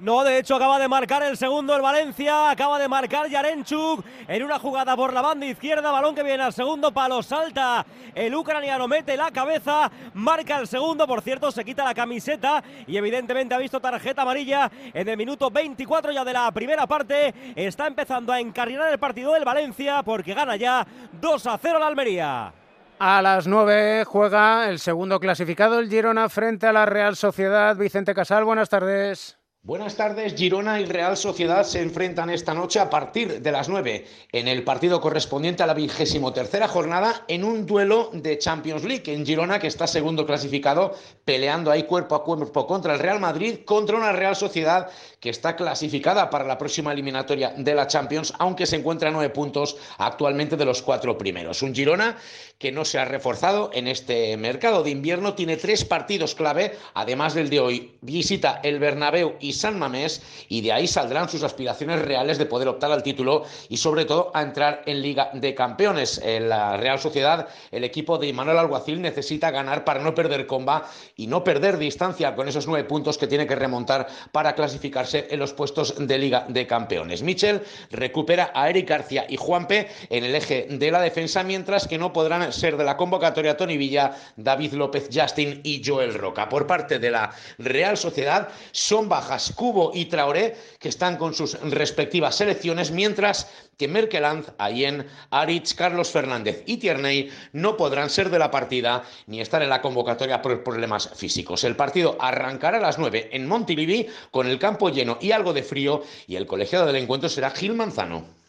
No, 0.00 0.24
de 0.24 0.38
hecho 0.38 0.56
acaba 0.56 0.78
de 0.78 0.88
marcar 0.88 1.22
el 1.22 1.36
segundo 1.36 1.76
el 1.76 1.82
Valencia, 1.82 2.50
acaba 2.50 2.78
de 2.78 2.88
marcar 2.88 3.28
Yarenchuk 3.28 4.02
en 4.28 4.42
una 4.42 4.58
jugada 4.58 4.96
por 4.96 5.12
la 5.12 5.20
banda 5.20 5.44
izquierda, 5.44 5.92
balón 5.92 6.14
que 6.14 6.22
viene 6.22 6.42
al 6.42 6.54
segundo 6.54 6.90
palo, 6.90 7.22
salta 7.22 7.84
el 8.14 8.34
ucraniano, 8.34 8.88
mete 8.88 9.14
la 9.14 9.30
cabeza, 9.30 9.90
marca 10.14 10.58
el 10.58 10.66
segundo, 10.66 11.06
por 11.06 11.20
cierto, 11.20 11.52
se 11.52 11.66
quita 11.66 11.84
la 11.84 11.92
camiseta 11.92 12.64
y 12.86 12.96
evidentemente 12.96 13.54
ha 13.54 13.58
visto 13.58 13.78
tarjeta 13.78 14.22
amarilla 14.22 14.70
en 14.94 15.06
el 15.06 15.18
minuto 15.18 15.50
24 15.50 16.12
ya 16.12 16.24
de 16.24 16.32
la 16.32 16.50
primera 16.50 16.86
parte, 16.86 17.34
está 17.54 17.86
empezando 17.86 18.32
a 18.32 18.40
encarrilar 18.40 18.90
el 18.90 18.98
partido 18.98 19.34
del 19.34 19.44
Valencia 19.44 20.02
porque 20.02 20.32
gana 20.32 20.56
ya 20.56 20.86
2 21.20 21.46
a 21.46 21.58
0 21.58 21.78
la 21.78 21.86
Almería. 21.86 22.54
A 22.98 23.20
las 23.20 23.46
9 23.46 24.04
juega 24.06 24.70
el 24.70 24.78
segundo 24.78 25.20
clasificado, 25.20 25.78
el 25.78 25.90
Girona, 25.90 26.30
frente 26.30 26.66
a 26.66 26.72
la 26.72 26.86
Real 26.86 27.16
Sociedad. 27.16 27.76
Vicente 27.76 28.14
Casal, 28.14 28.44
buenas 28.44 28.70
tardes. 28.70 29.39
Buenas 29.62 29.94
tardes, 29.94 30.36
Girona 30.36 30.80
y 30.80 30.86
Real 30.86 31.18
Sociedad 31.18 31.64
se 31.64 31.82
enfrentan 31.82 32.30
esta 32.30 32.54
noche 32.54 32.80
a 32.80 32.88
partir 32.88 33.42
de 33.42 33.52
las 33.52 33.68
9 33.68 34.06
en 34.32 34.48
el 34.48 34.64
partido 34.64 35.02
correspondiente 35.02 35.62
a 35.62 35.66
la 35.66 35.74
vigésimo 35.74 36.32
tercera 36.32 36.66
jornada 36.66 37.26
en 37.28 37.44
un 37.44 37.66
duelo 37.66 38.08
de 38.14 38.38
Champions 38.38 38.84
League 38.84 39.12
en 39.12 39.26
Girona 39.26 39.58
que 39.58 39.66
está 39.66 39.86
segundo 39.86 40.24
clasificado 40.24 40.94
peleando 41.26 41.70
ahí 41.70 41.82
cuerpo 41.82 42.14
a 42.14 42.24
cuerpo 42.24 42.66
contra 42.66 42.94
el 42.94 43.00
Real 43.00 43.20
Madrid 43.20 43.58
contra 43.66 43.98
una 43.98 44.12
Real 44.12 44.34
Sociedad 44.34 44.88
que 45.20 45.28
está 45.28 45.56
clasificada 45.56 46.30
para 46.30 46.46
la 46.46 46.56
próxima 46.56 46.94
eliminatoria 46.94 47.52
de 47.54 47.74
la 47.74 47.86
Champions 47.86 48.32
aunque 48.38 48.64
se 48.64 48.76
encuentra 48.76 49.10
a 49.10 49.12
nueve 49.12 49.28
puntos 49.28 49.76
actualmente 49.98 50.56
de 50.56 50.64
los 50.64 50.80
cuatro 50.80 51.18
primeros. 51.18 51.60
Un 51.60 51.74
Girona 51.74 52.16
que 52.56 52.72
no 52.72 52.86
se 52.86 52.98
ha 52.98 53.04
reforzado 53.04 53.68
en 53.74 53.88
este 53.88 54.38
mercado 54.38 54.82
de 54.82 54.90
invierno 54.90 55.34
tiene 55.34 55.58
tres 55.58 55.84
partidos 55.84 56.34
clave 56.34 56.78
además 56.94 57.34
del 57.34 57.50
de 57.50 57.60
hoy 57.60 57.98
visita 58.00 58.60
el 58.62 58.78
Bernabéu 58.78 59.34
y 59.38 59.49
San 59.52 59.78
Mamés 59.78 60.22
y 60.48 60.60
de 60.60 60.72
ahí 60.72 60.86
saldrán 60.86 61.28
sus 61.28 61.42
aspiraciones 61.42 62.02
reales 62.02 62.38
de 62.38 62.46
poder 62.46 62.68
optar 62.68 62.92
al 62.92 63.02
título 63.02 63.44
y 63.68 63.76
sobre 63.76 64.04
todo 64.04 64.30
a 64.34 64.42
entrar 64.42 64.82
en 64.86 65.02
Liga 65.02 65.30
de 65.32 65.54
Campeones. 65.54 66.20
En 66.22 66.48
la 66.48 66.76
Real 66.76 66.98
Sociedad, 66.98 67.48
el 67.70 67.84
equipo 67.84 68.18
de 68.18 68.32
Manuel 68.32 68.58
Alguacil 68.58 69.00
necesita 69.00 69.50
ganar 69.50 69.84
para 69.84 70.00
no 70.00 70.14
perder 70.14 70.46
comba 70.46 70.88
y 71.16 71.26
no 71.26 71.44
perder 71.44 71.78
distancia 71.78 72.34
con 72.34 72.48
esos 72.48 72.66
nueve 72.66 72.88
puntos 72.88 73.18
que 73.18 73.26
tiene 73.26 73.46
que 73.46 73.54
remontar 73.54 74.06
para 74.32 74.54
clasificarse 74.54 75.28
en 75.30 75.38
los 75.38 75.52
puestos 75.52 75.94
de 75.98 76.18
Liga 76.18 76.44
de 76.48 76.66
Campeones. 76.66 77.22
Michel 77.22 77.62
recupera 77.90 78.50
a 78.54 78.68
Eric 78.68 78.88
García 78.88 79.26
y 79.28 79.36
Juanpe 79.36 79.88
en 80.08 80.24
el 80.24 80.34
eje 80.34 80.66
de 80.70 80.90
la 80.90 81.00
defensa, 81.00 81.42
mientras 81.42 81.86
que 81.86 81.98
no 81.98 82.12
podrán 82.12 82.52
ser 82.52 82.76
de 82.76 82.84
la 82.84 82.96
convocatoria 82.96 83.56
Tony 83.56 83.76
Villa, 83.76 84.12
David 84.36 84.74
López, 84.74 85.08
Justin 85.12 85.60
y 85.64 85.82
Joel 85.84 86.14
Roca. 86.14 86.48
Por 86.48 86.66
parte 86.66 86.98
de 86.98 87.10
la 87.10 87.30
Real 87.58 87.96
Sociedad 87.96 88.48
son 88.72 89.08
bajas 89.08 89.39
Cubo 89.54 89.92
y 89.94 90.06
Traoré, 90.06 90.56
que 90.78 90.88
están 90.88 91.16
con 91.16 91.34
sus 91.34 91.60
respectivas 91.60 92.36
selecciones, 92.36 92.90
mientras 92.90 93.50
que 93.76 93.88
Merkeland, 93.88 94.52
Allen, 94.58 95.06
Aritz, 95.30 95.74
Carlos 95.74 96.10
Fernández 96.10 96.62
y 96.66 96.76
Tierney 96.76 97.30
no 97.52 97.76
podrán 97.76 98.10
ser 98.10 98.28
de 98.30 98.38
la 98.38 98.50
partida 98.50 99.02
ni 99.26 99.40
estar 99.40 99.62
en 99.62 99.70
la 99.70 99.80
convocatoria 99.80 100.42
por 100.42 100.62
problemas 100.62 101.10
físicos. 101.14 101.64
El 101.64 101.76
partido 101.76 102.16
arrancará 102.20 102.78
a 102.78 102.82
las 102.82 102.98
9 102.98 103.30
en 103.32 103.46
Montilivi 103.46 104.06
con 104.30 104.46
el 104.46 104.58
campo 104.58 104.90
lleno 104.90 105.18
y 105.20 105.32
algo 105.32 105.52
de 105.52 105.62
frío 105.62 106.02
y 106.26 106.36
el 106.36 106.46
colegiado 106.46 106.86
del 106.86 106.96
encuentro 106.96 107.28
será 107.28 107.50
Gil 107.50 107.74
Manzano. 107.74 108.39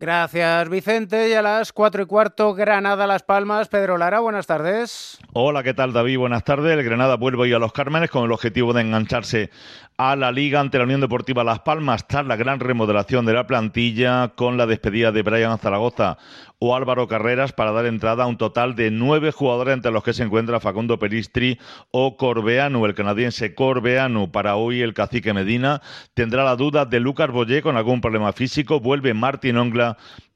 Gracias, 0.00 0.68
Vicente. 0.68 1.30
Y 1.30 1.34
a 1.34 1.42
las 1.42 1.72
cuatro 1.72 2.02
y 2.02 2.06
cuarto, 2.06 2.52
Granada 2.54 3.06
Las 3.06 3.22
Palmas. 3.22 3.68
Pedro 3.68 3.96
Lara, 3.96 4.20
buenas 4.20 4.46
tardes. 4.46 5.18
Hola, 5.32 5.62
¿qué 5.62 5.72
tal, 5.72 5.92
David? 5.92 6.18
Buenas 6.18 6.44
tardes. 6.44 6.72
El 6.72 6.84
Granada 6.84 7.16
vuelve 7.16 7.42
hoy 7.42 7.52
a 7.52 7.58
los 7.58 7.72
Cármenes 7.72 8.10
con 8.10 8.24
el 8.24 8.32
objetivo 8.32 8.72
de 8.72 8.82
engancharse 8.82 9.50
a 9.96 10.16
la 10.16 10.32
Liga 10.32 10.58
ante 10.58 10.78
la 10.78 10.84
Unión 10.84 11.00
Deportiva 11.00 11.44
Las 11.44 11.60
Palmas 11.60 12.08
tras 12.08 12.26
la 12.26 12.34
gran 12.34 12.58
remodelación 12.58 13.24
de 13.26 13.32
la 13.32 13.46
plantilla 13.46 14.32
con 14.34 14.56
la 14.56 14.66
despedida 14.66 15.12
de 15.12 15.22
Brian 15.22 15.56
Zaragoza 15.58 16.18
o 16.58 16.74
Álvaro 16.74 17.06
Carreras 17.06 17.52
para 17.52 17.72
dar 17.72 17.86
entrada 17.86 18.24
a 18.24 18.26
un 18.26 18.36
total 18.36 18.74
de 18.74 18.90
nueve 18.90 19.30
jugadores 19.30 19.74
entre 19.74 19.92
los 19.92 20.02
que 20.02 20.12
se 20.12 20.24
encuentra 20.24 20.60
Facundo 20.60 20.98
Peristri 20.98 21.60
o 21.90 22.16
Corbeanu, 22.16 22.86
el 22.86 22.94
canadiense 22.94 23.54
Corbeanu. 23.54 24.32
Para 24.32 24.56
hoy 24.56 24.80
el 24.80 24.94
cacique 24.94 25.34
Medina 25.34 25.80
tendrá 26.14 26.42
la 26.42 26.56
duda 26.56 26.86
de 26.86 27.00
Lucas 27.00 27.30
Boyé 27.30 27.62
con 27.62 27.76
algún 27.76 28.00
problema 28.00 28.32
físico. 28.32 28.80
Vuelve 28.80 29.14
Martín 29.14 29.58
Ongla 29.58 29.83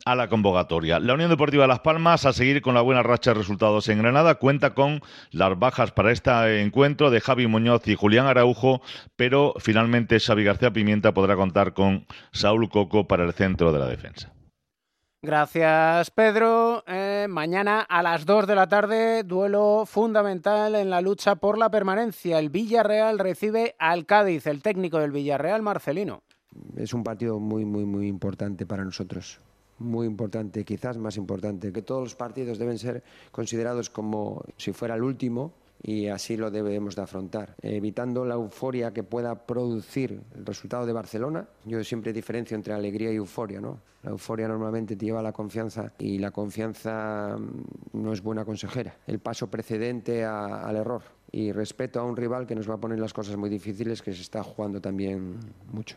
a 0.05 0.14
la 0.14 0.28
convocatoria. 0.28 0.99
La 1.00 1.14
Unión 1.14 1.31
Deportiva 1.31 1.67
Las 1.67 1.81
Palmas, 1.81 2.25
a 2.25 2.33
seguir 2.33 2.62
con 2.62 2.75
la 2.75 2.81
buena 2.81 3.02
racha 3.02 3.33
de 3.33 3.38
resultados 3.38 3.88
en 3.88 3.99
Granada, 3.99 4.37
cuenta 4.37 4.75
con 4.75 5.00
las 5.31 5.59
bajas 5.59 5.93
para 5.93 6.12
este 6.12 6.62
encuentro 6.62 7.11
de 7.11 7.21
Javi 7.21 7.47
Muñoz 7.47 7.87
y 7.88 7.95
Julián 7.95 8.26
Araujo, 8.26 8.81
pero 9.17 9.55
finalmente 9.59 10.21
Xavi 10.21 10.45
García 10.45 10.73
Pimienta 10.73 11.12
podrá 11.12 11.37
contar 11.37 11.75
con 11.75 12.07
Saúl 12.33 12.69
Coco 12.69 13.07
para 13.07 13.25
el 13.25 13.33
centro 13.33 13.73
de 13.73 13.78
la 13.78 13.87
defensa. 13.87 14.33
Gracias, 15.21 16.12
Pedro. 16.12 16.85
Eh, 16.87 17.26
mañana 17.28 17.81
a 17.81 18.05
las 18.05 18.25
2 18.25 18.47
de 18.47 18.55
la 18.55 18.69
tarde, 18.69 19.25
duelo 19.25 19.85
fundamental 19.85 20.76
en 20.76 20.90
la 20.90 21.00
lucha 21.00 21.35
por 21.35 21.59
la 21.59 21.71
permanencia. 21.71 22.38
El 22.38 22.50
Villarreal 22.50 23.19
recibe 23.19 23.75
al 23.81 24.07
Cádiz, 24.07 24.47
el 24.47 24.62
técnico 24.62 25.00
del 25.00 25.11
Villarreal, 25.11 25.61
Marcelino. 25.61 26.23
Es 26.76 26.95
un 26.95 27.02
partido 27.02 27.38
muy, 27.38 27.64
muy, 27.64 27.85
muy 27.85 28.07
importante 28.07 28.67
para 28.67 28.85
nosotros 28.85 29.40
muy 29.81 30.07
importante, 30.07 30.64
quizás 30.64 30.99
más 30.99 31.17
importante, 31.17 31.73
que 31.73 31.83
todos 31.83 32.02
los 32.02 32.14
partidos 32.17 32.59
deben 32.59 32.78
ser 32.78 33.02
considerados 33.31 33.90
como 33.90 34.45
si 34.57 34.73
fuera 34.73 34.97
el 34.97 35.02
último 35.02 35.52
y 35.81 36.09
así 36.09 36.37
lo 36.37 36.50
debemos 36.50 36.97
de 36.97 37.02
afrontar, 37.02 37.55
evitando 37.62 38.25
la 38.25 38.35
euforia 38.35 38.93
que 38.93 39.05
pueda 39.05 39.47
producir 39.47 40.21
el 40.35 40.45
resultado 40.45 40.85
de 40.85 40.93
Barcelona. 40.93 41.49
Yo 41.64 41.83
siempre 41.85 42.12
diferencio 42.12 42.57
entre 42.57 42.75
alegría 42.75 43.12
y 43.12 43.17
euforia, 43.17 43.61
¿no? 43.61 43.78
La 44.02 44.11
euforia 44.11 44.49
normalmente 44.49 44.97
te 44.97 45.07
lleva 45.07 45.21
a 45.21 45.23
la 45.23 45.33
confianza 45.33 45.93
y 45.99 46.19
la 46.19 46.31
confianza 46.31 47.37
mm, 47.38 48.02
no 48.02 48.12
es 48.12 48.23
buena 48.23 48.45
consejera. 48.45 48.97
El 49.07 49.21
paso 49.21 49.49
precedente 49.49 50.25
al 50.25 50.75
error 50.76 51.02
y 51.31 51.52
respeto 51.52 52.00
a 52.00 52.05
un 52.05 52.17
rival 52.17 52.47
que 52.47 52.55
nos 52.55 52.69
va 52.69 52.75
a 52.75 52.81
poner 52.81 52.99
las 52.99 53.12
cosas 53.12 53.37
muy 53.37 53.50
difíciles, 53.50 54.02
que 54.02 54.12
se 54.12 54.23
está 54.23 54.43
jugando 54.43 54.81
también 54.81 55.38
mucho. 55.73 55.97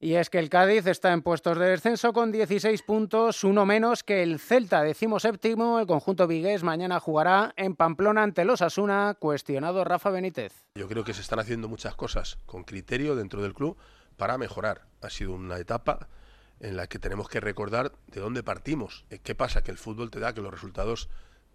Y 0.00 0.14
es 0.14 0.30
que 0.30 0.38
el 0.38 0.48
Cádiz 0.48 0.86
está 0.86 1.12
en 1.12 1.22
puestos 1.22 1.58
de 1.58 1.70
descenso 1.70 2.12
con 2.12 2.30
16 2.30 2.82
puntos, 2.82 3.42
uno 3.42 3.66
menos 3.66 4.04
que 4.04 4.22
el 4.22 4.38
Celta, 4.38 4.84
decimo 4.84 5.18
séptimo. 5.18 5.80
El 5.80 5.88
conjunto 5.88 6.28
vigués 6.28 6.62
mañana 6.62 7.00
jugará 7.00 7.52
en 7.56 7.74
Pamplona 7.74 8.22
ante 8.22 8.44
los 8.44 8.62
Asuna, 8.62 9.16
cuestionado 9.18 9.82
Rafa 9.82 10.10
Benítez. 10.10 10.64
Yo 10.76 10.86
creo 10.86 11.02
que 11.02 11.14
se 11.14 11.20
están 11.20 11.40
haciendo 11.40 11.68
muchas 11.68 11.96
cosas 11.96 12.38
con 12.46 12.62
criterio 12.62 13.16
dentro 13.16 13.42
del 13.42 13.54
club 13.54 13.76
para 14.16 14.38
mejorar. 14.38 14.82
Ha 15.00 15.10
sido 15.10 15.32
una 15.32 15.58
etapa 15.58 16.08
en 16.60 16.76
la 16.76 16.86
que 16.86 17.00
tenemos 17.00 17.28
que 17.28 17.40
recordar 17.40 17.90
de 18.06 18.20
dónde 18.20 18.44
partimos. 18.44 19.04
¿Qué 19.24 19.34
pasa? 19.34 19.64
Que 19.64 19.72
el 19.72 19.78
fútbol 19.78 20.12
te 20.12 20.20
da 20.20 20.32
que 20.32 20.42
los 20.42 20.52
resultados 20.52 21.08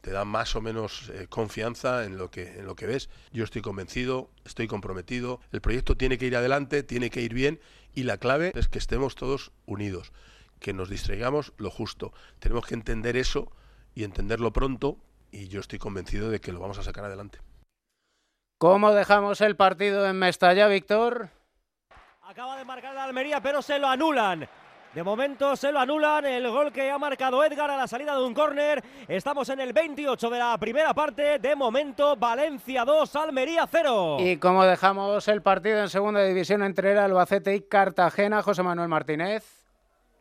te 0.03 0.11
dan 0.11 0.27
más 0.27 0.53
o 0.57 0.61
menos 0.61 1.09
eh, 1.13 1.27
confianza 1.29 2.03
en 2.03 2.17
lo 2.17 2.29
que 2.29 2.59
en 2.59 2.65
lo 2.65 2.75
que 2.75 2.87
ves. 2.87 3.09
Yo 3.31 3.45
estoy 3.45 3.61
convencido, 3.61 4.29
estoy 4.43 4.67
comprometido. 4.67 5.39
El 5.53 5.61
proyecto 5.61 5.95
tiene 5.95 6.17
que 6.17 6.25
ir 6.25 6.35
adelante, 6.35 6.83
tiene 6.83 7.09
que 7.09 7.21
ir 7.21 7.33
bien 7.33 7.61
y 7.95 8.03
la 8.03 8.17
clave 8.17 8.51
es 8.53 8.67
que 8.67 8.79
estemos 8.79 9.15
todos 9.15 9.53
unidos, 9.65 10.11
que 10.59 10.73
nos 10.73 10.89
distraigamos 10.89 11.53
lo 11.57 11.71
justo. 11.71 12.11
Tenemos 12.39 12.65
que 12.65 12.73
entender 12.73 13.15
eso 13.15 13.49
y 13.95 14.03
entenderlo 14.03 14.51
pronto 14.51 14.97
y 15.31 15.47
yo 15.47 15.61
estoy 15.61 15.79
convencido 15.79 16.29
de 16.29 16.41
que 16.41 16.51
lo 16.51 16.59
vamos 16.59 16.79
a 16.79 16.83
sacar 16.83 17.05
adelante. 17.05 17.39
¿Cómo 18.57 18.91
dejamos 18.91 19.39
el 19.39 19.55
partido 19.55 20.05
en 20.05 20.19
Mestalla, 20.19 20.67
Víctor? 20.67 21.29
Acaba 22.23 22.57
de 22.57 22.65
marcar 22.65 22.93
la 22.93 23.05
Almería, 23.05 23.41
pero 23.41 23.61
se 23.61 23.79
lo 23.79 23.87
anulan. 23.87 24.49
De 24.93 25.01
momento 25.01 25.55
se 25.55 25.71
lo 25.71 25.79
anulan 25.79 26.23
el 26.25 26.47
gol 26.49 26.71
que 26.71 26.91
ha 26.91 26.99
marcado 26.99 27.43
Edgar 27.43 27.71
a 27.71 27.77
la 27.77 27.87
salida 27.87 28.15
de 28.15 28.23
un 28.23 28.33
córner. 28.35 28.83
Estamos 29.07 29.49
en 29.49 29.59
el 29.59 29.73
28 29.73 30.29
de 30.29 30.37
la 30.37 30.55
primera 30.59 30.93
parte. 30.93 31.39
De 31.39 31.55
momento 31.55 32.15
Valencia 32.15 32.85
2, 32.85 33.15
Almería 33.15 33.67
0. 33.69 34.17
¿Y 34.19 34.37
cómo 34.37 34.63
dejamos 34.63 35.27
el 35.27 35.41
partido 35.41 35.79
en 35.79 35.89
segunda 35.89 36.23
división 36.23 36.61
entre 36.61 36.91
el 36.91 36.99
Albacete 36.99 37.55
y 37.55 37.61
Cartagena, 37.61 38.43
José 38.43 38.61
Manuel 38.61 38.87
Martínez? 38.87 39.62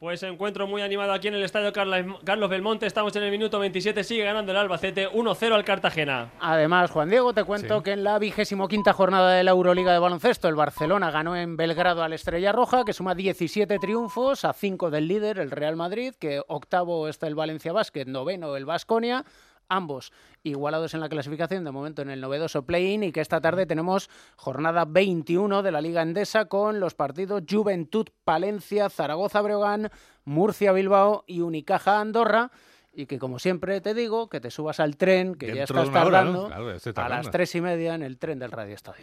Pues 0.02 0.20
encuentro 0.24 0.66
muy 0.66 0.82
animado 0.82 1.12
aquí 1.12 1.28
en 1.28 1.34
el 1.34 1.44
estadio 1.44 1.72
Carlos 1.72 2.50
Belmonte. 2.50 2.86
Estamos 2.86 3.14
en 3.14 3.22
el 3.22 3.30
minuto 3.30 3.60
27. 3.60 4.02
Sigue 4.02 4.24
ganando 4.24 4.50
el 4.50 4.58
Albacete 4.58 5.08
1-0 5.08 5.52
al 5.52 5.64
Cartagena. 5.64 6.32
Además, 6.40 6.90
Juan 6.90 7.08
Diego, 7.08 7.32
te 7.32 7.44
cuento 7.44 7.84
que 7.84 7.92
en 7.92 8.02
la 8.02 8.18
vigésimo 8.18 8.66
quinta 8.66 8.92
jornada 8.92 9.32
de 9.34 9.44
la 9.44 9.52
Euroliga 9.52 9.92
de 9.92 10.00
baloncesto, 10.00 10.48
el 10.48 10.56
Barcelona 10.56 11.12
ganó 11.12 11.36
en 11.36 11.56
Belgrado 11.56 12.02
al 12.02 12.14
Estrella 12.14 12.50
Roja, 12.50 12.82
que 12.84 12.92
suma 12.92 13.14
17 13.14 13.78
triunfos 13.78 14.44
a 14.44 14.52
5 14.52 14.90
del 14.90 15.06
líder, 15.06 15.38
el 15.38 15.52
Real 15.52 15.76
Madrid, 15.76 16.14
que 16.18 16.42
octavo 16.48 17.06
está 17.06 17.28
el 17.28 17.36
Valencia 17.36 17.72
Basket, 17.72 18.06
noveno 18.06 18.56
el 18.56 18.64
Vasconia 18.64 19.24
ambos 19.72 20.12
igualados 20.42 20.94
en 20.94 21.00
la 21.00 21.08
clasificación, 21.08 21.64
de 21.64 21.70
momento 21.70 22.02
en 22.02 22.10
el 22.10 22.20
novedoso 22.20 22.64
play-in, 22.64 23.02
y 23.02 23.12
que 23.12 23.20
esta 23.20 23.40
tarde 23.40 23.66
tenemos 23.66 24.10
jornada 24.36 24.84
21 24.84 25.62
de 25.62 25.72
la 25.72 25.80
Liga 25.80 26.02
Endesa 26.02 26.46
con 26.46 26.80
los 26.80 26.94
partidos 26.94 27.42
Juventud, 27.48 28.08
Palencia, 28.24 28.90
Zaragoza, 28.90 29.40
Breogán, 29.40 29.90
Murcia, 30.24 30.72
Bilbao 30.72 31.24
y 31.26 31.40
Unicaja, 31.40 32.00
Andorra. 32.00 32.50
Y 32.94 33.06
que 33.06 33.18
como 33.18 33.38
siempre 33.38 33.80
te 33.80 33.94
digo, 33.94 34.28
que 34.28 34.38
te 34.38 34.50
subas 34.50 34.78
al 34.78 34.98
tren, 34.98 35.34
que 35.34 35.54
ya 35.54 35.62
estás 35.62 35.90
tardando, 35.90 36.50
a 36.52 37.08
las 37.08 37.30
tres 37.30 37.54
y 37.54 37.62
media 37.62 37.94
en 37.94 38.02
el 38.02 38.18
tren 38.18 38.38
del 38.38 38.52
Radio 38.52 38.74
Estadio. 38.74 39.00